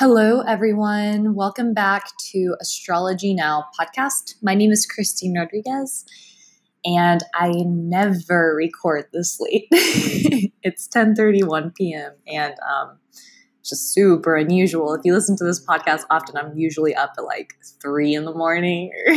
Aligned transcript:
Hello, 0.00 0.42
everyone. 0.42 1.34
Welcome 1.34 1.74
back 1.74 2.12
to 2.30 2.54
Astrology 2.60 3.34
Now 3.34 3.64
podcast. 3.76 4.36
My 4.40 4.54
name 4.54 4.70
is 4.70 4.86
Christine 4.86 5.36
Rodriguez, 5.36 6.04
and 6.84 7.20
I 7.34 7.50
never 7.66 8.54
record 8.54 9.06
this 9.12 9.40
late. 9.40 9.66
it's 10.62 10.86
10:31 10.86 11.74
p.m. 11.74 12.12
and 12.28 12.54
um, 12.60 12.98
it's 13.58 13.70
just 13.70 13.92
super 13.92 14.36
unusual. 14.36 14.94
If 14.94 15.00
you 15.02 15.12
listen 15.12 15.36
to 15.38 15.44
this 15.44 15.66
podcast 15.66 16.04
often, 16.10 16.36
I'm 16.36 16.56
usually 16.56 16.94
up 16.94 17.14
at 17.18 17.24
like 17.24 17.54
three 17.82 18.14
in 18.14 18.24
the 18.24 18.32
morning 18.32 18.92
or 19.08 19.16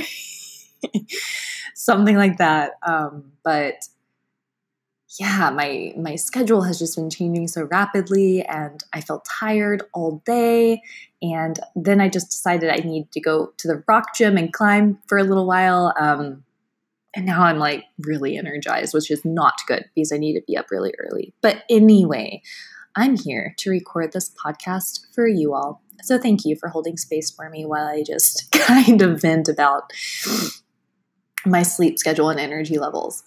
something 1.76 2.18
like 2.18 2.38
that. 2.38 2.72
Um, 2.82 3.34
but 3.44 3.76
yeah, 5.20 5.50
my 5.50 5.94
my 5.98 6.16
schedule 6.16 6.62
has 6.62 6.80
just 6.80 6.96
been 6.96 7.10
changing 7.10 7.48
so 7.48 7.64
rapidly 7.64 8.44
and 8.44 8.84
I 8.94 9.02
felt 9.02 9.26
tired 9.26 9.84
all 9.94 10.22
day 10.26 10.82
and 11.22 11.60
then 11.76 12.00
I 12.00 12.08
just 12.08 12.32
decided 12.32 12.70
I 12.70 12.88
need 12.88 13.12
to 13.12 13.20
go 13.20 13.54
to 13.58 13.68
the 13.68 13.84
rock 13.88 14.16
gym 14.16 14.38
and 14.38 14.54
climb 14.54 15.00
for 15.08 15.18
a 15.18 15.24
little 15.24 15.46
while 15.46 15.94
um, 16.00 16.44
and 17.14 17.26
now 17.26 17.44
I'm 17.44 17.60
like 17.60 17.86
really 18.00 18.38
energized, 18.38 18.94
which 18.94 19.12
is 19.12 19.26
not 19.26 19.56
good 19.68 19.86
because 19.94 20.14
I 20.14 20.18
need 20.18 20.36
to 20.36 20.44
be 20.48 20.56
up 20.56 20.72
really 20.72 20.94
early. 20.98 21.34
But 21.42 21.64
anyway, 21.70 22.42
I'm 22.96 23.18
here 23.18 23.54
to 23.58 23.70
record 23.70 24.14
this 24.14 24.32
podcast 24.44 25.14
for 25.14 25.28
you 25.28 25.54
all. 25.54 25.82
So 26.04 26.18
thank 26.18 26.46
you 26.46 26.56
for 26.56 26.70
holding 26.70 26.98
space 26.98 27.30
for 27.30 27.50
me 27.50 27.66
while 27.66 27.86
I 27.86 28.04
just 28.04 28.52
kind 28.54 29.02
of 29.02 29.22
vent 29.22 29.50
about 29.50 29.92
my 31.46 31.64
sleep 31.64 31.98
schedule 31.98 32.30
and 32.30 32.40
energy 32.40 32.78
levels. 32.78 33.24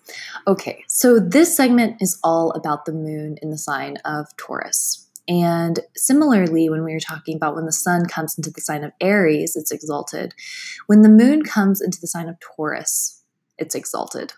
Okay, 0.47 0.85
so 0.89 1.19
this 1.19 1.57
segment 1.57 1.97
is 2.01 2.19
all 2.23 2.51
about 2.53 2.85
the 2.85 2.93
moon 2.93 3.37
in 3.43 3.51
the 3.51 3.59
sign 3.59 3.97
of 4.05 4.27
Taurus. 4.37 5.09
And 5.27 5.81
similarly, 5.97 6.69
when 6.69 6.85
we 6.85 6.93
were 6.93 7.01
talking 7.01 7.37
about 7.37 7.55
when 7.55 7.65
the 7.65 7.73
sun 7.73 8.07
comes 8.07 8.37
into 8.37 8.51
the 8.51 8.61
sign 8.61 8.85
of 8.85 8.93
Aries, 9.01 9.57
it's 9.57 9.71
exalted. 9.71 10.35
When 10.87 11.03
the 11.03 11.09
moon 11.09 11.43
comes 11.43 11.81
into 11.81 12.01
the 12.01 12.07
sign 12.07 12.29
of 12.29 12.37
Taurus, 12.41 13.23
it's 13.59 13.75
exalted. 13.75 14.35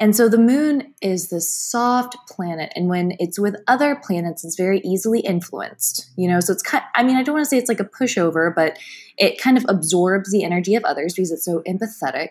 And 0.00 0.16
so 0.16 0.30
the 0.30 0.38
moon 0.38 0.94
is 1.02 1.28
this 1.28 1.54
soft 1.54 2.16
planet, 2.26 2.72
and 2.74 2.88
when 2.88 3.16
it's 3.18 3.38
with 3.38 3.56
other 3.68 3.94
planets, 3.94 4.44
it's 4.44 4.56
very 4.56 4.80
easily 4.80 5.20
influenced. 5.20 6.10
You 6.16 6.28
know, 6.28 6.40
so 6.40 6.54
it's 6.54 6.62
kind. 6.62 6.82
I 6.94 7.02
mean, 7.02 7.16
I 7.16 7.22
don't 7.22 7.34
want 7.34 7.44
to 7.44 7.48
say 7.48 7.58
it's 7.58 7.68
like 7.68 7.80
a 7.80 7.84
pushover, 7.84 8.54
but 8.54 8.78
it 9.18 9.38
kind 9.38 9.58
of 9.58 9.66
absorbs 9.68 10.32
the 10.32 10.42
energy 10.42 10.74
of 10.74 10.84
others 10.84 11.12
because 11.12 11.30
it's 11.30 11.44
so 11.44 11.62
empathetic. 11.68 12.30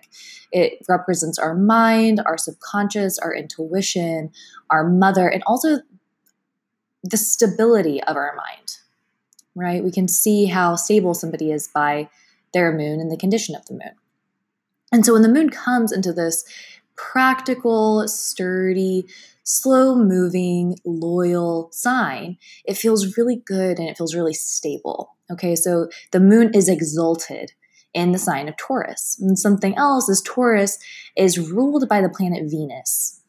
It 0.51 0.83
represents 0.89 1.37
our 1.37 1.53
mind, 1.53 2.21
our 2.25 2.39
subconscious, 2.39 3.19
our 3.19 3.33
intuition, 3.33 4.31
our 4.71 4.83
mother, 4.83 5.27
and 5.27 5.43
also 5.45 5.81
the 7.03 7.17
stability 7.17 8.01
of 8.03 8.15
our 8.15 8.35
mind. 8.35 8.77
Right? 9.55 9.83
We 9.83 9.91
can 9.91 10.07
see 10.07 10.45
how 10.45 10.75
stable 10.75 11.13
somebody 11.13 11.51
is 11.51 11.67
by 11.67 12.09
their 12.51 12.71
moon 12.71 12.99
and 12.99 13.11
the 13.11 13.17
condition 13.17 13.55
of 13.55 13.65
the 13.67 13.73
moon. 13.73 13.91
And 14.91 15.05
so 15.05 15.13
when 15.13 15.21
the 15.21 15.29
moon 15.29 15.49
comes 15.51 15.91
into 15.91 16.11
this 16.11 16.43
practical, 16.99 18.07
sturdy, 18.07 19.05
slow 19.43 19.95
moving, 19.95 20.75
loyal 20.85 21.69
sign, 21.71 22.37
it 22.65 22.77
feels 22.77 23.17
really 23.17 23.37
good 23.37 23.79
and 23.79 23.87
it 23.87 23.97
feels 23.97 24.15
really 24.15 24.33
stable. 24.33 25.15
Okay, 25.31 25.55
so 25.55 25.89
the 26.11 26.19
moon 26.19 26.51
is 26.53 26.67
exalted 26.67 27.51
in 27.93 28.11
the 28.11 28.19
sign 28.19 28.47
of 28.47 28.57
Taurus. 28.57 29.17
And 29.19 29.39
something 29.39 29.75
else 29.77 30.09
is 30.09 30.21
Taurus 30.21 30.77
is 31.15 31.39
ruled 31.39 31.87
by 31.87 32.01
the 32.01 32.09
planet 32.09 32.43
Venus. 32.49 33.21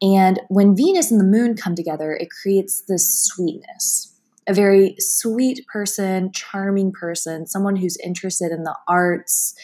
And 0.00 0.40
when 0.48 0.74
Venus 0.74 1.10
and 1.10 1.20
the 1.20 1.24
moon 1.24 1.54
come 1.54 1.74
together, 1.74 2.12
it 2.12 2.28
creates 2.30 2.82
this 2.88 3.26
sweetness. 3.26 4.11
A 4.48 4.54
very 4.54 4.96
sweet 4.98 5.66
person, 5.66 6.32
charming 6.32 6.92
person, 6.92 7.46
someone 7.46 7.76
who's 7.76 7.96
interested 8.02 8.52
in 8.52 8.64
the 8.64 8.76
arts, 8.88 9.54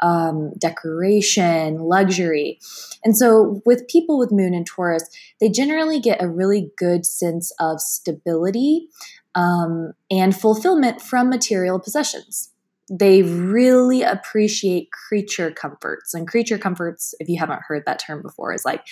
um, 0.00 0.52
decoration, 0.58 1.78
luxury. 1.78 2.58
And 3.04 3.16
so, 3.16 3.62
with 3.64 3.88
people 3.88 4.18
with 4.18 4.30
Moon 4.30 4.54
and 4.54 4.66
Taurus, 4.66 5.08
they 5.40 5.48
generally 5.48 6.00
get 6.00 6.22
a 6.22 6.28
really 6.28 6.70
good 6.76 7.06
sense 7.06 7.52
of 7.58 7.80
stability 7.80 8.88
um, 9.34 9.92
and 10.10 10.36
fulfillment 10.36 11.00
from 11.00 11.30
material 11.30 11.78
possessions 11.78 12.50
they 12.90 13.22
really 13.22 14.02
appreciate 14.02 14.90
creature 14.90 15.50
comforts. 15.50 16.14
And 16.14 16.26
creature 16.26 16.58
comforts, 16.58 17.14
if 17.20 17.28
you 17.28 17.38
haven't 17.38 17.62
heard 17.66 17.84
that 17.86 17.98
term 17.98 18.22
before, 18.22 18.54
is 18.54 18.64
like 18.64 18.84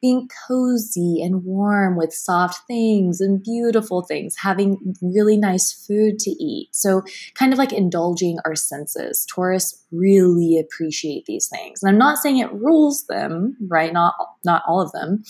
being 0.00 0.28
cozy 0.48 1.22
and 1.22 1.44
warm 1.44 1.96
with 1.96 2.12
soft 2.12 2.66
things 2.66 3.20
and 3.20 3.42
beautiful 3.42 4.02
things, 4.02 4.36
having 4.38 4.94
really 5.02 5.36
nice 5.36 5.72
food 5.72 6.18
to 6.20 6.30
eat. 6.30 6.68
So, 6.72 7.02
kind 7.34 7.52
of 7.52 7.58
like 7.58 7.72
indulging 7.72 8.38
our 8.44 8.54
senses. 8.54 9.26
Taurus 9.26 9.82
really 9.90 10.58
appreciate 10.58 11.24
these 11.26 11.48
things. 11.48 11.82
And 11.82 11.90
I'm 11.90 11.98
not 11.98 12.18
saying 12.18 12.38
it 12.38 12.52
rules 12.52 13.06
them, 13.06 13.56
right? 13.68 13.92
Not 13.92 14.14
not 14.44 14.62
all 14.66 14.80
of 14.80 14.92
them. 14.92 15.24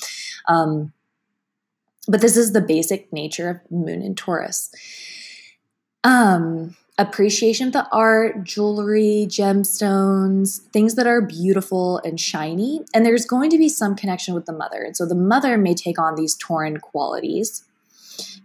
Um, 0.49 0.93
but 2.09 2.21
this 2.21 2.37
is 2.37 2.53
the 2.53 2.61
basic 2.61 3.13
nature 3.13 3.49
of 3.49 3.71
Moon 3.71 4.03
and 4.03 4.17
Taurus. 4.17 4.71
Um, 6.05 6.77
appreciation 7.03 7.67
of 7.67 7.73
the 7.73 7.87
art, 7.93 8.45
jewelry, 8.45 9.27
gemstones, 9.29 10.61
things 10.73 10.95
that 10.95 11.07
are 11.07 11.21
beautiful 11.21 11.99
and 11.99 12.19
shiny. 12.19 12.83
And 12.95 13.05
there's 13.05 13.27
going 13.27 13.51
to 13.51 13.59
be 13.59 13.69
some 13.69 13.95
connection 13.95 14.35
with 14.35 14.47
the 14.47 14.53
mother. 14.53 14.83
And 14.83 14.97
so 14.97 15.05
the 15.05 15.15
mother 15.15 15.59
may 15.59 15.75
take 15.75 15.99
on 15.99 16.15
these 16.15 16.37
Tauran 16.37 16.81
qualities. 16.81 17.65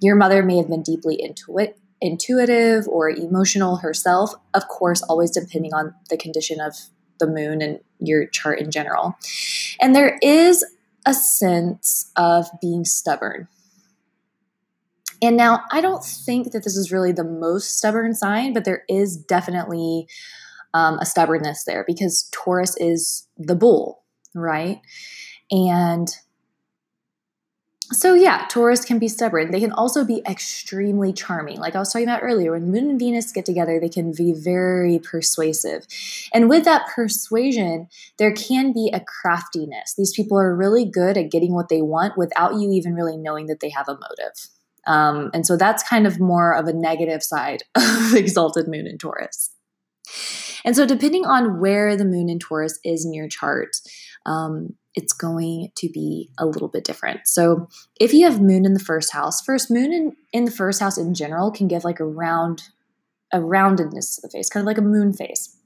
Your 0.02 0.16
mother 0.16 0.44
may 0.44 0.58
have 0.58 0.70
been 0.70 0.84
deeply 0.84 1.18
intuit, 1.24 1.76
intuitive 2.02 2.88
or 2.88 3.10
emotional 3.10 3.78
herself, 3.78 4.34
of 4.54 4.68
course, 4.68 5.02
always 5.04 5.32
depending 5.32 5.74
on 5.74 5.94
the 6.10 6.18
condition 6.18 6.60
of 6.60 6.76
the 7.20 7.28
moon 7.28 7.62
and 7.62 7.80
your 8.00 8.28
chart 8.28 8.60
in 8.60 8.72
general. 8.72 9.18
And 9.80 9.96
there 9.96 10.18
is 10.22 10.66
a 11.06 11.14
sense 11.14 12.12
of 12.16 12.48
being 12.62 12.86
stubborn 12.86 13.48
and 15.22 15.38
now 15.38 15.62
I 15.72 15.82
don't 15.82 16.04
think 16.04 16.52
that 16.52 16.64
this 16.64 16.78
is 16.78 16.92
really 16.92 17.12
the 17.12 17.24
most 17.24 17.78
stubborn 17.78 18.14
sign, 18.14 18.54
but 18.54 18.66
there 18.66 18.84
is 18.90 19.18
definitely 19.18 20.08
um, 20.74 21.00
a 21.00 21.06
stubbornness 21.06 21.64
there 21.64 21.84
because 21.88 22.30
Taurus 22.32 22.76
is 22.78 23.28
the 23.38 23.56
bull, 23.56 24.04
right? 24.36 24.82
And 25.50 26.10
so, 27.94 28.14
yeah, 28.14 28.46
Taurus 28.50 28.84
can 28.84 29.00
be 29.00 29.08
stubborn. 29.08 29.52
They 29.52 29.62
can 29.62 29.72
also 29.72 30.04
be 30.04 30.22
extremely 30.28 31.14
charming. 31.14 31.58
Like 31.58 31.74
I 31.74 31.80
was 31.80 31.92
talking 31.92 32.08
about 32.08 32.22
earlier, 32.22 32.52
when 32.52 32.70
Moon 32.70 32.90
and 32.90 33.00
Venus 33.00 33.32
get 33.32 33.46
together, 33.46 33.80
they 33.80 33.88
can 33.88 34.12
be 34.12 34.34
very 34.34 35.00
persuasive. 35.00 35.88
And 36.34 36.50
with 36.50 36.66
that 36.66 36.90
persuasion, 36.94 37.88
there 38.18 38.34
can 38.34 38.74
be 38.74 38.92
a 38.94 39.00
craftiness. 39.00 39.94
These 39.98 40.14
people 40.14 40.38
are 40.38 40.54
really 40.54 40.84
good 40.84 41.18
at 41.18 41.32
getting 41.32 41.54
what 41.54 41.70
they 41.70 41.82
want 41.82 42.18
without 42.18 42.56
you 42.56 42.72
even 42.72 42.94
really 42.94 43.16
knowing 43.16 43.48
that 43.48 43.62
they 43.62 43.70
have 43.70 43.88
a 43.88 43.94
motive. 43.94 44.50
Um, 44.88 45.30
and 45.34 45.46
so 45.46 45.58
that's 45.58 45.84
kind 45.84 46.08
of 46.08 46.20
more 46.20 46.54
of 46.54 46.68
a 46.68 46.74
negative 46.74 47.22
side 47.22 47.64
of 47.76 48.14
exalted 48.16 48.68
moon 48.68 48.88
in 48.88 48.98
Taurus. 48.98 49.52
And 50.64 50.76
so, 50.76 50.86
depending 50.86 51.26
on 51.26 51.60
where 51.60 51.96
the 51.96 52.06
moon 52.06 52.30
in 52.30 52.40
Taurus 52.40 52.80
is 52.84 53.06
in 53.06 53.14
your 53.14 53.28
chart, 53.28 53.70
um, 54.26 54.70
it's 54.96 55.14
going 55.14 55.70
to 55.76 55.90
be 55.90 56.30
a 56.40 56.46
little 56.46 56.68
bit 56.68 56.84
different. 56.84 57.22
So, 57.26 57.68
if 58.00 58.14
you 58.14 58.26
have 58.26 58.42
moon 58.42 58.66
in 58.66 58.74
the 58.74 58.80
first 58.80 59.14
house, 59.14 59.42
first 59.42 59.70
moon 59.70 59.94
in, 59.94 60.16
in 60.34 60.46
the 60.46 60.52
first 60.52 60.80
house 60.80 60.98
in 60.98 61.14
general 61.14 61.52
can 61.52 61.68
give 61.68 61.84
like 61.84 62.00
a 62.00 62.06
round, 62.06 62.64
a 63.32 63.40
roundedness 63.40 64.16
to 64.16 64.22
the 64.24 64.30
face, 64.30 64.50
kind 64.50 64.64
of 64.64 64.68
like 64.68 64.78
a 64.78 64.82
moon 64.82 65.14
face 65.14 65.57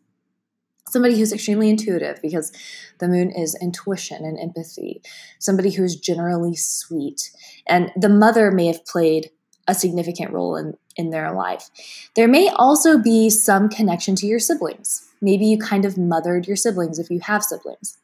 somebody 0.91 1.17
who's 1.17 1.33
extremely 1.33 1.69
intuitive 1.69 2.21
because 2.21 2.51
the 2.99 3.07
moon 3.07 3.31
is 3.31 3.57
intuition 3.61 4.23
and 4.25 4.39
empathy, 4.39 5.01
somebody 5.39 5.71
who's 5.71 5.95
generally 5.95 6.55
sweet. 6.55 7.31
And 7.67 7.91
the 7.95 8.09
mother 8.09 8.51
may 8.51 8.67
have 8.67 8.85
played 8.85 9.31
a 9.67 9.75
significant 9.75 10.31
role 10.31 10.55
in, 10.55 10.75
in 10.95 11.11
their 11.11 11.33
life. 11.33 11.69
There 12.15 12.27
may 12.27 12.49
also 12.49 12.97
be 12.97 13.29
some 13.29 13.69
connection 13.69 14.15
to 14.17 14.25
your 14.25 14.39
siblings. 14.39 15.07
Maybe 15.21 15.45
you 15.45 15.57
kind 15.57 15.85
of 15.85 15.97
mothered 15.97 16.47
your 16.47 16.57
siblings 16.57 16.99
if 16.99 17.09
you 17.09 17.19
have 17.21 17.43
siblings. 17.43 17.97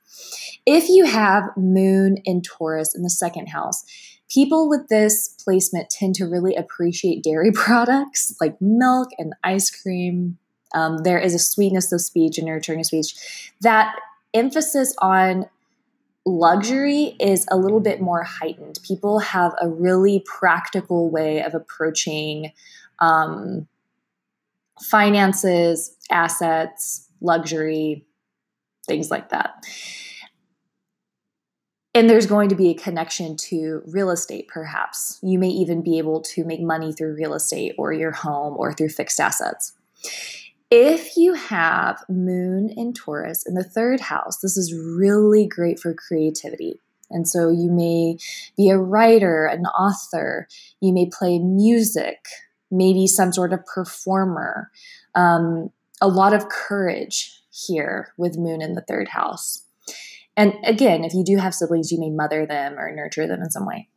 If 0.65 0.89
you 0.89 1.05
have 1.05 1.45
moon 1.55 2.17
in 2.25 2.41
Taurus 2.41 2.95
in 2.95 3.01
the 3.01 3.09
second 3.09 3.47
house, 3.47 3.83
people 4.29 4.69
with 4.69 4.87
this 4.89 5.29
placement 5.43 5.89
tend 5.89 6.15
to 6.15 6.25
really 6.25 6.55
appreciate 6.55 7.23
dairy 7.23 7.51
products 7.53 8.35
like 8.39 8.61
milk 8.61 9.09
and 9.17 9.33
ice 9.43 9.69
cream, 9.69 10.37
um, 10.73 10.99
there 10.99 11.19
is 11.19 11.33
a 11.33 11.39
sweetness 11.39 11.91
of 11.91 12.01
speech 12.01 12.37
and 12.37 12.47
nurturing 12.47 12.79
of 12.79 12.85
speech. 12.85 13.51
That 13.61 13.95
emphasis 14.33 14.93
on 14.99 15.45
luxury 16.25 17.15
is 17.19 17.45
a 17.49 17.57
little 17.57 17.79
bit 17.79 18.01
more 18.01 18.23
heightened. 18.23 18.79
People 18.83 19.19
have 19.19 19.53
a 19.61 19.69
really 19.69 20.23
practical 20.25 21.09
way 21.09 21.41
of 21.41 21.55
approaching 21.55 22.51
um, 22.99 23.67
finances, 24.81 25.95
assets, 26.11 27.07
luxury, 27.21 28.05
things 28.85 29.09
like 29.09 29.29
that. 29.29 29.65
and 31.93 32.07
there's 32.07 32.27
going 32.27 32.49
to 32.49 32.55
be 32.55 32.69
a 32.69 32.75
connection 32.75 33.35
to 33.35 33.81
real 33.87 34.11
estate, 34.11 34.47
perhaps. 34.47 35.17
You 35.23 35.39
may 35.39 35.49
even 35.49 35.81
be 35.81 35.97
able 35.97 36.21
to 36.21 36.43
make 36.43 36.61
money 36.61 36.93
through 36.93 37.15
real 37.15 37.33
estate 37.33 37.73
or 37.77 37.91
your 37.91 38.11
home 38.11 38.53
or 38.55 38.71
through 38.71 38.89
fixed 38.89 39.19
assets. 39.19 39.73
If 40.69 41.15
you 41.15 41.33
have 41.33 42.03
Moon 42.09 42.69
in 42.69 42.93
Taurus 42.93 43.45
in 43.47 43.53
the 43.53 43.63
third 43.63 44.01
house, 44.01 44.39
this 44.39 44.57
is 44.57 44.73
really 44.73 45.47
great 45.47 45.79
for 45.79 45.93
creativity. 45.93 46.81
And 47.09 47.25
so 47.25 47.49
you 47.49 47.71
may 47.71 48.17
be 48.57 48.69
a 48.69 48.77
writer, 48.77 49.45
an 49.45 49.65
author, 49.65 50.47
you 50.81 50.91
may 50.91 51.09
play 51.09 51.39
music, 51.39 52.25
maybe 52.69 53.07
some 53.07 53.31
sort 53.31 53.53
of 53.53 53.65
performer. 53.65 54.69
Um, 55.15 55.69
a 56.01 56.09
lot 56.09 56.33
of 56.33 56.49
courage 56.49 57.41
here 57.49 58.13
with 58.17 58.37
Moon 58.37 58.61
in 58.61 58.73
the 58.73 58.81
third 58.81 59.07
house. 59.07 59.63
And 60.35 60.53
again, 60.65 61.05
if 61.05 61.13
you 61.13 61.23
do 61.23 61.37
have 61.37 61.55
siblings, 61.55 61.93
you 61.93 61.99
may 61.99 62.09
mother 62.09 62.45
them 62.45 62.77
or 62.77 62.93
nurture 62.93 63.25
them 63.25 63.41
in 63.41 63.49
some 63.49 63.65
way 63.65 63.87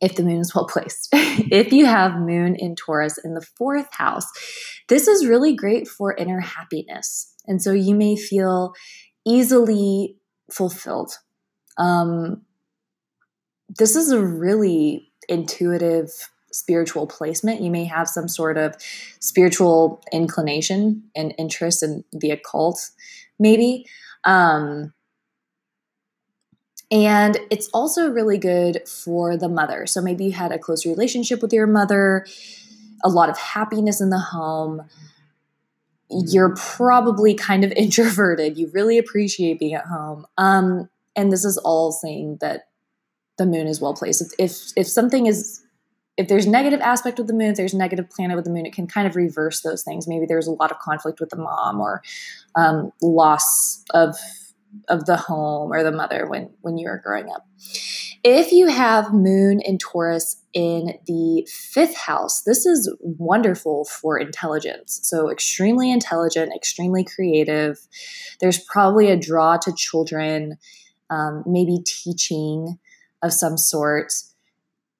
if 0.00 0.16
the 0.16 0.22
moon 0.22 0.40
is 0.40 0.54
well 0.54 0.66
placed. 0.66 1.08
if 1.12 1.72
you 1.72 1.86
have 1.86 2.20
moon 2.20 2.56
in 2.56 2.74
Taurus 2.74 3.18
in 3.22 3.34
the 3.34 3.46
fourth 3.56 3.92
house, 3.92 4.26
this 4.88 5.08
is 5.08 5.26
really 5.26 5.54
great 5.54 5.88
for 5.88 6.14
inner 6.14 6.40
happiness. 6.40 7.34
And 7.46 7.62
so 7.62 7.72
you 7.72 7.94
may 7.94 8.16
feel 8.16 8.74
easily 9.26 10.16
fulfilled. 10.50 11.12
Um, 11.76 12.42
this 13.78 13.96
is 13.96 14.10
a 14.10 14.24
really 14.24 15.12
intuitive 15.28 16.10
spiritual 16.52 17.06
placement. 17.06 17.60
You 17.60 17.70
may 17.70 17.84
have 17.84 18.08
some 18.08 18.28
sort 18.28 18.56
of 18.56 18.74
spiritual 19.20 20.02
inclination 20.12 21.04
and 21.14 21.34
interest 21.38 21.82
in 21.82 22.04
the 22.12 22.30
occult, 22.30 22.90
maybe. 23.38 23.86
Um, 24.24 24.92
and 26.90 27.38
it's 27.50 27.68
also 27.74 28.10
really 28.10 28.38
good 28.38 28.88
for 28.88 29.36
the 29.36 29.48
mother. 29.48 29.86
So 29.86 30.00
maybe 30.00 30.24
you 30.24 30.32
had 30.32 30.52
a 30.52 30.58
close 30.58 30.86
relationship 30.86 31.42
with 31.42 31.52
your 31.52 31.66
mother, 31.66 32.26
a 33.04 33.08
lot 33.08 33.28
of 33.28 33.38
happiness 33.38 34.00
in 34.00 34.10
the 34.10 34.18
home. 34.18 34.88
You're 36.10 36.54
probably 36.56 37.34
kind 37.34 37.64
of 37.64 37.72
introverted. 37.76 38.56
You 38.56 38.70
really 38.72 38.98
appreciate 38.98 39.58
being 39.58 39.74
at 39.74 39.86
home. 39.86 40.26
Um, 40.38 40.88
and 41.14 41.32
this 41.32 41.44
is 41.44 41.58
all 41.58 41.92
saying 41.92 42.38
that 42.40 42.68
the 43.36 43.46
moon 43.46 43.66
is 43.66 43.80
well 43.80 43.94
placed. 43.94 44.34
If 44.38 44.72
if 44.76 44.86
something 44.86 45.26
is 45.26 45.62
if 46.16 46.26
there's 46.26 46.46
negative 46.46 46.80
aspect 46.80 47.20
of 47.20 47.28
the 47.28 47.32
moon, 47.32 47.50
if 47.50 47.56
there's 47.56 47.74
negative 47.74 48.10
planet 48.10 48.34
with 48.34 48.44
the 48.44 48.50
moon, 48.50 48.66
it 48.66 48.72
can 48.72 48.88
kind 48.88 49.06
of 49.06 49.14
reverse 49.14 49.60
those 49.60 49.84
things. 49.84 50.08
Maybe 50.08 50.26
there's 50.26 50.48
a 50.48 50.52
lot 50.52 50.72
of 50.72 50.78
conflict 50.80 51.20
with 51.20 51.30
the 51.30 51.36
mom 51.36 51.80
or 51.80 52.02
um, 52.56 52.92
loss 53.00 53.84
of 53.94 54.16
of 54.88 55.06
the 55.06 55.16
home 55.16 55.72
or 55.72 55.82
the 55.82 55.92
mother 55.92 56.26
when 56.28 56.50
when 56.60 56.78
you 56.78 56.88
were 56.88 57.00
growing 57.04 57.30
up. 57.30 57.46
If 58.24 58.50
you 58.50 58.66
have 58.66 59.14
moon 59.14 59.60
and 59.64 59.78
Taurus 59.78 60.42
in 60.52 60.98
the 61.06 61.48
fifth 61.50 61.96
house, 61.96 62.42
this 62.42 62.66
is 62.66 62.92
wonderful 63.00 63.84
for 63.84 64.18
intelligence. 64.18 65.00
So, 65.04 65.30
extremely 65.30 65.92
intelligent, 65.92 66.52
extremely 66.54 67.04
creative. 67.04 67.78
There's 68.40 68.58
probably 68.58 69.10
a 69.10 69.16
draw 69.16 69.56
to 69.58 69.72
children, 69.72 70.58
um, 71.10 71.44
maybe 71.46 71.78
teaching 71.86 72.78
of 73.22 73.32
some 73.32 73.56
sort. 73.56 74.12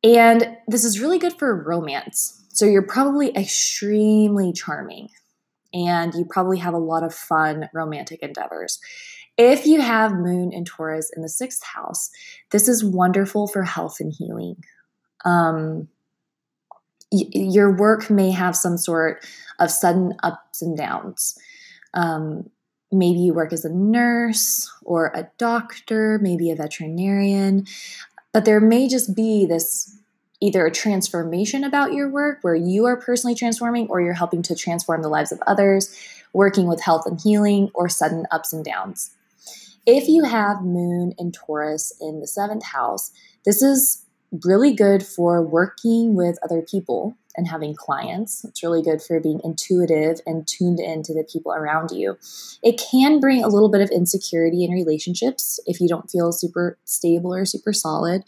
And 0.04 0.56
this 0.68 0.84
is 0.84 1.00
really 1.00 1.18
good 1.18 1.34
for 1.38 1.60
romance. 1.64 2.44
So, 2.50 2.66
you're 2.66 2.86
probably 2.86 3.36
extremely 3.36 4.52
charming 4.52 5.08
and 5.74 6.14
you 6.14 6.24
probably 6.24 6.58
have 6.58 6.74
a 6.74 6.78
lot 6.78 7.02
of 7.02 7.14
fun 7.14 7.68
romantic 7.74 8.20
endeavors. 8.22 8.78
If 9.38 9.66
you 9.66 9.80
have 9.80 10.12
Moon 10.12 10.52
and 10.52 10.66
Taurus 10.66 11.10
in 11.14 11.22
the 11.22 11.28
sixth 11.28 11.62
house, 11.62 12.10
this 12.50 12.68
is 12.68 12.84
wonderful 12.84 13.46
for 13.46 13.62
health 13.62 14.00
and 14.00 14.12
healing. 14.12 14.56
Um, 15.24 15.88
y- 17.12 17.30
your 17.32 17.70
work 17.74 18.10
may 18.10 18.32
have 18.32 18.56
some 18.56 18.76
sort 18.76 19.24
of 19.60 19.70
sudden 19.70 20.14
ups 20.24 20.60
and 20.60 20.76
downs. 20.76 21.38
Um, 21.94 22.50
maybe 22.90 23.20
you 23.20 23.32
work 23.32 23.52
as 23.52 23.64
a 23.64 23.72
nurse 23.72 24.68
or 24.82 25.12
a 25.14 25.28
doctor, 25.38 26.18
maybe 26.20 26.50
a 26.50 26.56
veterinarian, 26.56 27.64
but 28.32 28.44
there 28.44 28.60
may 28.60 28.88
just 28.88 29.14
be 29.14 29.46
this 29.46 29.96
either 30.40 30.66
a 30.66 30.70
transformation 30.70 31.62
about 31.64 31.92
your 31.92 32.08
work 32.08 32.38
where 32.42 32.54
you 32.54 32.86
are 32.86 32.96
personally 32.96 33.34
transforming 33.34 33.86
or 33.88 34.00
you're 34.00 34.12
helping 34.12 34.42
to 34.42 34.54
transform 34.54 35.02
the 35.02 35.08
lives 35.08 35.32
of 35.32 35.42
others, 35.46 35.96
working 36.32 36.66
with 36.66 36.80
health 36.80 37.06
and 37.06 37.20
healing, 37.20 37.70
or 37.74 37.88
sudden 37.88 38.26
ups 38.30 38.52
and 38.52 38.64
downs. 38.64 39.10
If 39.90 40.06
you 40.06 40.24
have 40.24 40.60
Moon 40.60 41.14
and 41.16 41.32
Taurus 41.32 41.94
in 41.98 42.20
the 42.20 42.26
seventh 42.26 42.62
house, 42.62 43.10
this 43.46 43.62
is 43.62 44.04
really 44.44 44.74
good 44.74 45.02
for 45.02 45.40
working 45.40 46.14
with 46.14 46.38
other 46.44 46.60
people 46.60 47.16
and 47.34 47.48
having 47.48 47.74
clients. 47.74 48.44
It's 48.44 48.62
really 48.62 48.82
good 48.82 49.00
for 49.00 49.18
being 49.18 49.40
intuitive 49.42 50.20
and 50.26 50.46
tuned 50.46 50.78
into 50.78 51.14
the 51.14 51.24
people 51.24 51.54
around 51.54 51.90
you. 51.90 52.18
It 52.62 52.78
can 52.78 53.18
bring 53.18 53.42
a 53.42 53.48
little 53.48 53.70
bit 53.70 53.80
of 53.80 53.88
insecurity 53.88 54.62
in 54.62 54.72
relationships 54.72 55.58
if 55.64 55.80
you 55.80 55.88
don't 55.88 56.10
feel 56.10 56.32
super 56.32 56.76
stable 56.84 57.34
or 57.34 57.46
super 57.46 57.72
solid. 57.72 58.24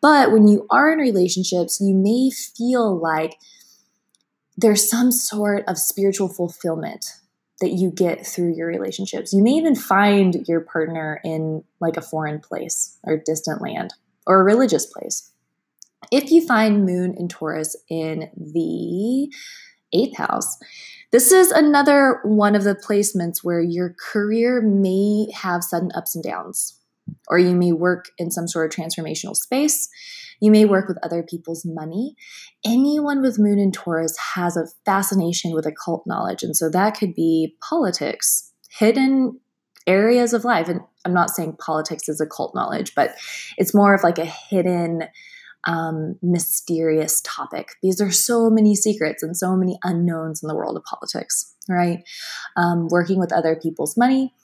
But 0.00 0.32
when 0.32 0.48
you 0.48 0.66
are 0.70 0.90
in 0.90 1.00
relationships, 1.00 1.82
you 1.82 1.92
may 1.94 2.30
feel 2.30 2.98
like 2.98 3.36
there's 4.56 4.88
some 4.88 5.12
sort 5.12 5.64
of 5.68 5.76
spiritual 5.76 6.30
fulfillment 6.30 7.04
that 7.64 7.72
you 7.72 7.90
get 7.90 8.26
through 8.26 8.54
your 8.54 8.68
relationships. 8.68 9.32
You 9.32 9.42
may 9.42 9.52
even 9.52 9.74
find 9.74 10.46
your 10.46 10.60
partner 10.60 11.18
in 11.24 11.64
like 11.80 11.96
a 11.96 12.02
foreign 12.02 12.38
place 12.38 12.98
or 13.04 13.16
distant 13.16 13.62
land 13.62 13.94
or 14.26 14.38
a 14.38 14.44
religious 14.44 14.84
place. 14.84 15.30
If 16.12 16.30
you 16.30 16.46
find 16.46 16.84
Moon 16.84 17.14
in 17.18 17.26
Taurus 17.28 17.74
in 17.88 18.28
the 18.36 19.34
eighth 19.98 20.18
house, 20.18 20.58
this 21.10 21.32
is 21.32 21.50
another 21.50 22.20
one 22.22 22.54
of 22.54 22.64
the 22.64 22.74
placements 22.74 23.38
where 23.42 23.62
your 23.62 23.96
career 23.98 24.60
may 24.60 25.28
have 25.32 25.64
sudden 25.64 25.90
ups 25.94 26.14
and 26.14 26.22
downs, 26.22 26.78
or 27.28 27.38
you 27.38 27.54
may 27.54 27.72
work 27.72 28.10
in 28.18 28.30
some 28.30 28.46
sort 28.46 28.66
of 28.66 28.78
transformational 28.78 29.34
space. 29.34 29.88
You 30.40 30.50
may 30.50 30.64
work 30.64 30.88
with 30.88 30.98
other 31.02 31.22
people's 31.22 31.64
money. 31.64 32.16
Anyone 32.64 33.22
with 33.22 33.38
Moon 33.38 33.58
in 33.58 33.72
Taurus 33.72 34.16
has 34.34 34.56
a 34.56 34.66
fascination 34.84 35.52
with 35.52 35.66
occult 35.66 36.06
knowledge. 36.06 36.42
And 36.42 36.56
so 36.56 36.68
that 36.70 36.98
could 36.98 37.14
be 37.14 37.56
politics, 37.60 38.52
hidden 38.70 39.40
areas 39.86 40.32
of 40.32 40.44
life. 40.44 40.68
And 40.68 40.80
I'm 41.04 41.14
not 41.14 41.30
saying 41.30 41.56
politics 41.58 42.08
is 42.08 42.20
occult 42.20 42.54
knowledge, 42.54 42.94
but 42.94 43.14
it's 43.58 43.74
more 43.74 43.94
of 43.94 44.02
like 44.02 44.18
a 44.18 44.24
hidden, 44.24 45.04
um, 45.66 46.16
mysterious 46.22 47.20
topic. 47.22 47.70
These 47.82 48.00
are 48.00 48.10
so 48.10 48.50
many 48.50 48.74
secrets 48.74 49.22
and 49.22 49.36
so 49.36 49.56
many 49.56 49.78
unknowns 49.82 50.42
in 50.42 50.48
the 50.48 50.54
world 50.54 50.76
of 50.76 50.84
politics, 50.84 51.54
right? 51.68 52.02
Um, 52.56 52.88
working 52.88 53.18
with 53.18 53.32
other 53.32 53.56
people's 53.56 53.96
money. 53.96 54.34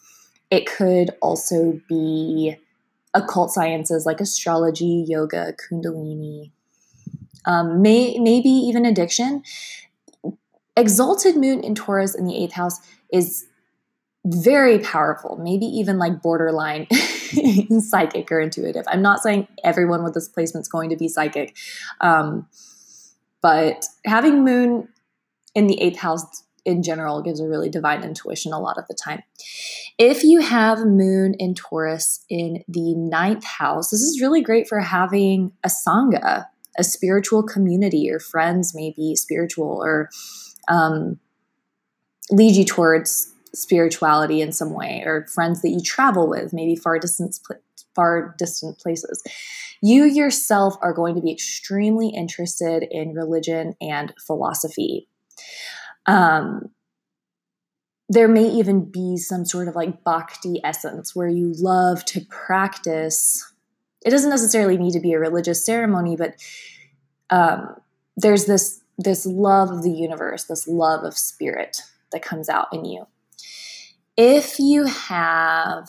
It 0.51 0.67
could 0.67 1.11
also 1.23 1.81
be 1.89 2.57
occult 3.15 3.51
sciences 3.51 4.07
like 4.07 4.21
astrology, 4.21 5.05
yoga, 5.09 5.55
kundalini, 5.55 6.53
um, 7.47 7.83
may, 7.83 8.19
maybe 8.19 8.49
even 8.49 8.85
addiction. 8.85 9.43
Exalted 10.77 11.37
moon 11.37 11.63
in 11.63 11.75
Taurus 11.75 12.15
in 12.15 12.27
the 12.27 12.37
eighth 12.37 12.53
house 12.53 12.79
is 13.13 13.47
very 14.25 14.79
powerful, 14.79 15.39
maybe 15.43 15.65
even 15.67 15.99
like 15.99 16.23
borderline 16.23 16.87
psychic 17.81 18.31
or 18.31 18.41
intuitive. 18.41 18.85
I'm 18.87 19.03
not 19.03 19.21
saying 19.21 19.49
everyone 19.65 20.05
with 20.05 20.15
this 20.15 20.29
placement 20.29 20.65
is 20.65 20.69
going 20.69 20.91
to 20.91 20.97
be 20.97 21.09
psychic, 21.09 21.57
um, 22.01 22.47
but 23.41 23.87
having 24.05 24.45
moon 24.45 24.89
in 25.55 25.67
the 25.67 25.81
eighth 25.81 25.99
house 25.99 26.45
in 26.65 26.83
general 26.83 27.23
gives 27.23 27.41
a 27.41 27.49
really 27.49 27.69
divine 27.69 28.03
intuition 28.03 28.53
a 28.53 28.61
lot 28.61 28.79
of 28.79 28.87
the 28.89 28.95
time. 28.95 29.23
If 29.99 30.23
you 30.25 30.41
have 30.41 30.85
Moon 30.85 31.35
in 31.39 31.55
Taurus 31.55 32.25
in 32.29 32.63
the 32.69 32.95
ninth 32.95 33.45
house, 33.45 33.91
this 33.91 34.01
is 34.01 34.21
really 34.21 34.43
great 34.43 34.69
for 34.69 34.81
having 34.81 35.53
a 35.65 35.69
Sangha, 35.69 36.47
a 36.79 36.85
spiritual 36.85 37.43
community. 37.43 37.99
Your 37.99 38.21
friends 38.21 38.75
may 38.75 38.93
be 38.97 39.17
spiritual 39.17 39.83
or 39.83 40.09
um, 40.69 41.19
lead 42.31 42.57
you 42.57 42.65
towards 42.65 43.33
spirituality 43.53 44.41
in 44.41 44.53
some 44.53 44.73
way, 44.73 45.03
or 45.05 45.27
friends 45.27 45.61
that 45.63 45.71
you 45.71 45.81
travel 45.81 46.29
with, 46.29 46.53
maybe 46.53 46.77
far 46.77 46.99
distant, 46.99 47.39
far 47.95 48.35
distant 48.39 48.79
places. 48.79 49.23
You 49.83 50.05
yourself 50.05 50.77
are 50.83 50.93
going 50.93 51.17
to 51.17 51.21
be 51.21 51.33
extremely 51.33 52.11
interested 52.11 52.87
in 52.91 53.15
religion 53.15 53.75
and 53.81 54.13
philosophy. 54.25 55.09
Um, 56.07 56.71
there 58.09 58.29
may 58.29 58.47
even 58.47 58.91
be 58.91 59.17
some 59.17 59.45
sort 59.45 59.69
of 59.69 59.77
like 59.77 60.03
bhakti 60.03 60.61
essence 60.65 61.15
where 61.15 61.29
you 61.29 61.53
love 61.57 62.05
to 62.07 62.23
practice. 62.23 63.53
It 64.05 64.11
doesn't 64.11 64.31
necessarily 64.31 64.77
need 64.77 64.93
to 64.93 65.01
be 65.01 65.13
a 65.13 65.21
religious 65.21 65.65
ceremony, 65.65 66.17
but 66.17 66.35
um, 67.31 67.77
there's 68.17 68.47
this 68.47 68.81
this 68.99 69.25
love 69.25 69.71
of 69.71 69.83
the 69.83 69.93
universe, 69.93 70.45
this 70.45 70.69
love 70.69 71.05
of 71.05 71.17
spirit 71.17 71.81
that 72.13 72.21
comes 72.21 72.51
out 72.51 72.67
in 72.73 72.85
you. 72.85 73.07
If 74.17 74.59
you 74.59 74.85
have 74.85 75.89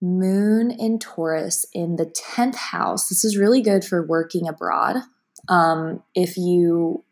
moon 0.00 0.70
in 0.70 0.98
Taurus 0.98 1.66
in 1.72 1.96
the 1.96 2.06
10th 2.06 2.54
house. 2.56 3.08
This 3.08 3.24
is 3.24 3.36
really 3.36 3.60
good 3.60 3.84
for 3.84 4.06
working 4.06 4.48
abroad. 4.48 4.96
Um, 5.48 6.02
if 6.14 6.36
you 6.36 7.04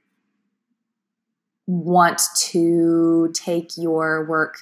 want 1.68 2.22
to 2.34 3.30
take 3.34 3.76
your 3.76 4.26
work 4.26 4.56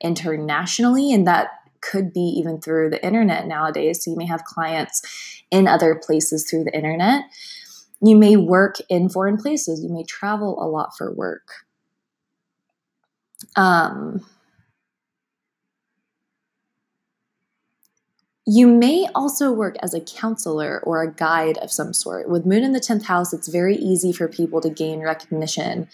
internationally, 0.00 1.12
and 1.12 1.26
that 1.26 1.50
could 1.80 2.12
be 2.12 2.20
even 2.20 2.60
through 2.60 2.90
the 2.90 3.04
internet 3.04 3.46
nowadays. 3.46 4.04
So 4.04 4.10
you 4.10 4.16
may 4.16 4.26
have 4.26 4.44
clients 4.44 5.42
in 5.50 5.68
other 5.68 5.94
places 5.94 6.50
through 6.50 6.64
the 6.64 6.74
internet. 6.74 7.22
You 8.02 8.16
may 8.16 8.36
work 8.36 8.76
in 8.88 9.08
foreign 9.08 9.36
places. 9.36 9.82
You 9.82 9.88
may 9.88 10.02
travel 10.02 10.60
a 10.62 10.66
lot 10.66 10.90
for 10.98 11.12
work. 11.14 11.64
Um, 13.54 14.26
You 18.50 18.66
may 18.66 19.06
also 19.14 19.52
work 19.52 19.76
as 19.82 19.92
a 19.92 20.00
counselor 20.00 20.80
or 20.84 21.02
a 21.02 21.12
guide 21.12 21.58
of 21.58 21.70
some 21.70 21.92
sort. 21.92 22.30
With 22.30 22.46
Moon 22.46 22.64
in 22.64 22.72
the 22.72 22.80
10th 22.80 23.04
house, 23.04 23.34
it's 23.34 23.46
very 23.46 23.76
easy 23.76 24.10
for 24.10 24.26
people 24.26 24.62
to 24.62 24.70
gain 24.70 25.00
recognition 25.00 25.86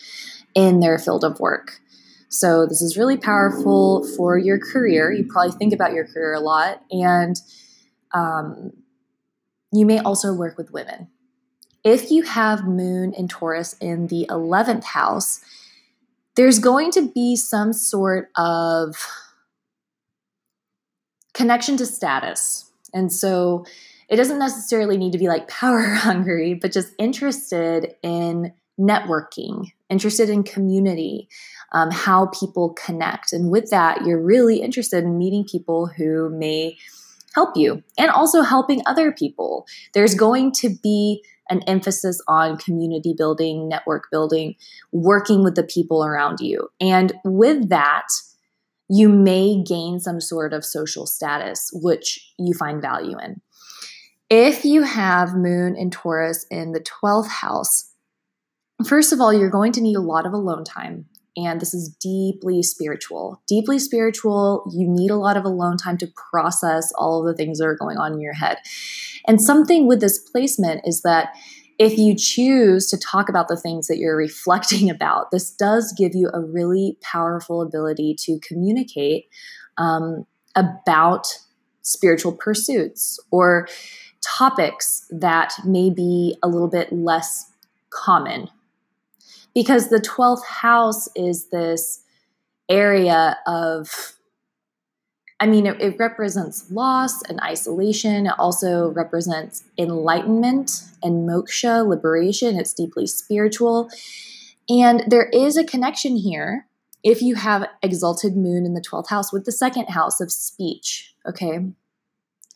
in 0.55 0.81
their 0.81 0.99
field 0.99 1.25
of 1.25 1.41
work. 1.41 1.81
So, 2.29 2.67
this 2.67 2.83
is 2.83 2.97
really 2.97 3.17
powerful 3.17 4.07
for 4.17 4.37
your 4.37 4.59
career. 4.59 5.13
You 5.13 5.25
probably 5.25 5.53
think 5.53 5.73
about 5.73 5.93
your 5.93 6.07
career 6.07 6.35
a 6.35 6.41
lot, 6.41 6.83
and 6.91 7.37
um, 8.13 8.73
you 9.73 9.87
may 9.87 9.99
also 9.99 10.33
work 10.33 10.59
with 10.59 10.73
women. 10.73 11.09
If 11.85 12.11
you 12.11 12.23
have 12.23 12.67
Moon 12.67 13.13
and 13.17 13.29
Taurus 13.29 13.75
in 13.81 14.07
the 14.07 14.27
11th 14.31 14.85
house, 14.85 15.41
there's 16.35 16.59
going 16.59 16.91
to 16.93 17.09
be 17.13 17.37
some 17.37 17.73
sort 17.73 18.31
of 18.37 18.97
connection 21.35 21.77
to 21.77 21.87
status. 21.87 22.71
And 22.95 23.13
so 23.13 23.67
it 24.09 24.17
doesn't 24.17 24.39
necessarily 24.39 24.97
need 24.97 25.13
to 25.13 25.19
be 25.19 25.29
like 25.29 25.49
power 25.49 25.83
hungry, 25.95 26.55
but 26.55 26.73
just 26.73 26.93
interested 26.99 27.95
in 28.03 28.53
networking, 28.79 29.73
interested 29.89 30.29
in 30.29 30.43
community, 30.43 31.29
um, 31.73 31.91
how 31.91 32.27
people 32.27 32.75
connect. 32.75 33.33
And 33.33 33.51
with 33.51 33.71
that, 33.71 34.05
you're 34.05 34.23
really 34.23 34.61
interested 34.61 35.05
in 35.05 35.19
meeting 35.19 35.45
people 35.45 35.87
who 35.87 36.31
may 36.31 36.77
help 37.35 37.57
you 37.57 37.83
and 37.99 38.11
also 38.11 38.43
helping 38.43 38.83
other 38.87 39.13
people. 39.13 39.67
There's 39.93 40.15
going 40.15 40.53
to 40.53 40.71
be 40.83 41.25
an 41.51 41.63
emphasis 41.67 42.23
on 42.27 42.57
community 42.57 43.15
building, 43.17 43.69
network 43.69 44.05
building, 44.11 44.55
working 44.93 45.45
with 45.45 45.57
the 45.57 45.65
people 45.65 46.05
around 46.05 46.41
you. 46.41 46.69
And 46.81 47.13
with 47.25 47.69
that, 47.69 48.07
you 48.89 49.09
may 49.09 49.63
gain 49.63 50.01
some 50.01 50.21
sort 50.21 50.53
of 50.53 50.65
social 50.65 51.07
status, 51.07 51.71
which 51.73 52.33
you 52.39 52.55
find 52.55 52.81
value 52.81 53.19
in. 53.19 53.41
If 54.31 54.65
you 54.65 54.83
have 54.83 55.35
Moon 55.35 55.77
and 55.77 55.93
Taurus 55.93 56.47
in 56.51 56.73
the 56.73 56.81
12th 56.81 57.29
house, 57.29 57.94
first 58.87 59.13
of 59.13 59.21
all, 59.21 59.33
you're 59.33 59.51
going 59.51 59.73
to 59.73 59.81
need 59.81 59.97
a 59.97 60.01
lot 60.01 60.27
of 60.27 60.33
alone 60.33 60.65
time. 60.65 61.07
And 61.37 61.61
this 61.61 61.75
is 61.75 61.89
deeply 62.01 62.63
spiritual. 62.63 63.43
Deeply 63.49 63.79
spiritual, 63.79 64.71
you 64.73 64.87
need 64.89 65.11
a 65.11 65.17
lot 65.17 65.37
of 65.37 65.45
alone 65.45 65.77
time 65.77 65.99
to 65.99 66.13
process 66.31 66.93
all 66.97 67.21
of 67.21 67.27
the 67.27 67.37
things 67.37 67.59
that 67.59 67.67
are 67.67 67.77
going 67.77 67.97
on 67.97 68.13
in 68.13 68.21
your 68.21 68.35
head. 68.35 68.59
And 69.27 69.41
something 69.41 69.89
with 69.89 70.01
this 70.01 70.19
placement 70.19 70.83
is 70.85 71.03
that 71.03 71.35
if 71.79 71.99
you 71.99 72.15
choose 72.15 72.87
to 72.89 72.97
talk 72.97 73.29
about 73.29 73.49
the 73.49 73.57
things 73.57 73.89
that 73.89 73.99
you're 73.99 74.17
reflecting 74.29 74.91
about, 74.91 75.31
this 75.31 75.51
does 75.51 75.93
give 75.97 76.15
you 76.15 76.31
a 76.33 76.41
really 76.41 76.97
powerful 77.01 77.63
ability 77.63 78.15
to 78.21 78.39
communicate 78.41 79.27
um, 79.77 80.27
about 80.55 81.27
spiritual 81.83 82.33
pursuits 82.33 83.19
or 83.31 83.69
topics 84.21 85.07
that 85.11 85.53
may 85.65 85.91
be 85.91 86.37
a 86.43 86.49
little 86.49 86.69
bit 86.69 86.93
less 86.93 87.53
common. 87.91 88.49
Because 89.55 89.89
the 89.89 90.01
12th 90.01 90.45
house 90.45 91.09
is 91.15 91.49
this 91.51 92.03
area 92.69 93.39
of 93.47 94.15
I 95.41 95.47
mean, 95.47 95.67
it, 95.67 95.81
it, 95.81 95.99
represents 95.99 96.71
loss 96.71 97.21
and 97.23 97.41
isolation. 97.41 98.27
It 98.27 98.33
also 98.39 98.91
represents 98.91 99.65
enlightenment 99.77 100.85
and 101.03 101.29
moksha, 101.29 101.87
liberation. 101.87 102.57
It's 102.57 102.73
deeply 102.73 103.07
spiritual. 103.07 103.91
And 104.69 105.03
there 105.09 105.29
is 105.31 105.57
a 105.57 105.65
connection 105.65 106.17
here 106.17 106.67
if 107.03 107.21
you 107.21 107.35
have 107.35 107.69
exalted 107.83 108.37
moon 108.37 108.65
in 108.65 108.75
the 108.75 108.81
12th 108.81 109.09
house 109.09 109.33
with 109.33 109.45
the 109.45 109.53
second 109.53 109.91
house 109.91 110.21
of 110.21 110.33
speech. 110.33 111.15
Okay. 111.29 111.59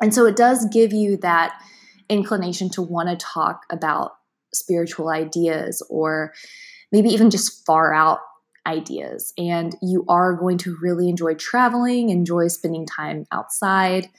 And 0.01 0.15
so 0.15 0.25
it 0.25 0.37
does 0.37 0.67
give 0.73 0.93
you 0.93 1.17
that 1.19 1.61
inclination 2.09 2.71
to 2.71 2.83
want 2.83 3.09
to 3.09 3.17
talk 3.17 3.67
about 3.71 4.13
spiritual 4.55 5.11
ideas 5.11 5.83
or 5.91 6.33
maybe 6.93 7.09
even 7.11 7.31
just 7.31 7.65
far 7.67 7.95
out 7.95 8.21
ideas. 8.67 9.33
And 9.39 9.75
you 9.83 10.05
are 10.09 10.35
going 10.35 10.59
to 10.59 10.77
really 10.81 11.09
enjoy 11.09 11.35
traveling, 11.35 12.11
enjoy 12.11 12.49
spending 12.49 12.87
time 12.87 13.27
outside, 13.33 14.11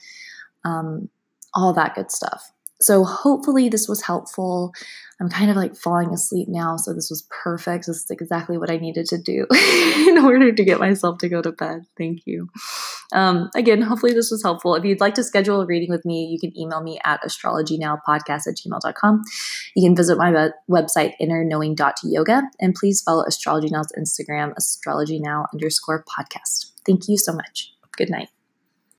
um, 0.64 1.08
all 1.54 1.72
that 1.72 1.94
good 1.94 2.10
stuff. 2.10 2.52
So, 2.80 3.04
hopefully, 3.04 3.68
this 3.68 3.88
was 3.88 4.02
helpful. 4.02 4.72
I'm 5.20 5.28
kind 5.28 5.50
of 5.50 5.56
like 5.56 5.76
falling 5.76 6.10
asleep 6.10 6.48
now, 6.48 6.76
so 6.76 6.94
this 6.94 7.10
was 7.10 7.26
perfect. 7.28 7.86
This 7.86 8.04
is 8.04 8.10
exactly 8.10 8.56
what 8.56 8.70
I 8.70 8.78
needed 8.78 9.04
to 9.06 9.18
do 9.18 9.46
in 10.08 10.16
order 10.16 10.50
to 10.50 10.64
get 10.64 10.80
myself 10.80 11.18
to 11.18 11.28
go 11.28 11.42
to 11.42 11.52
bed. 11.52 11.84
Thank 11.98 12.22
you. 12.24 12.48
Um, 13.12 13.50
again, 13.54 13.82
hopefully, 13.82 14.14
this 14.14 14.30
was 14.30 14.42
helpful. 14.42 14.74
If 14.74 14.84
you'd 14.84 15.00
like 15.00 15.14
to 15.14 15.24
schedule 15.24 15.60
a 15.60 15.66
reading 15.66 15.90
with 15.90 16.06
me, 16.06 16.24
you 16.24 16.38
can 16.40 16.58
email 16.58 16.82
me 16.82 16.98
at 17.04 17.22
astrologynowpodcast 17.22 18.46
at 18.46 18.56
gmail.com. 18.56 19.22
You 19.76 19.86
can 19.86 19.94
visit 19.94 20.16
my 20.16 20.50
website, 20.70 21.12
innerknowing.yoga, 21.20 22.42
and 22.60 22.74
please 22.74 23.02
follow 23.02 23.24
Astrology 23.24 23.68
Now's 23.68 23.92
Instagram, 23.92 24.54
astrologynow 24.54 25.44
underscore 25.52 26.02
podcast. 26.04 26.72
Thank 26.86 27.08
you 27.08 27.18
so 27.18 27.34
much. 27.34 27.74
Good 27.96 28.08
night. 28.08 28.30